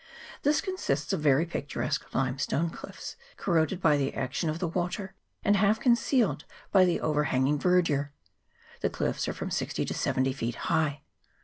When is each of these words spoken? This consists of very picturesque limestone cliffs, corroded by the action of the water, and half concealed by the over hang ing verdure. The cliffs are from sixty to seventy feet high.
This 0.41 0.61
consists 0.61 1.13
of 1.13 1.19
very 1.21 1.45
picturesque 1.45 2.15
limestone 2.15 2.71
cliffs, 2.71 3.15
corroded 3.37 3.79
by 3.79 3.97
the 3.97 4.15
action 4.15 4.49
of 4.49 4.57
the 4.57 4.67
water, 4.67 5.13
and 5.43 5.55
half 5.55 5.79
concealed 5.79 6.43
by 6.71 6.85
the 6.85 6.99
over 6.99 7.25
hang 7.25 7.45
ing 7.47 7.59
verdure. 7.59 8.11
The 8.79 8.89
cliffs 8.89 9.27
are 9.27 9.33
from 9.33 9.51
sixty 9.51 9.85
to 9.85 9.93
seventy 9.93 10.33
feet 10.33 10.55
high. 10.55 11.03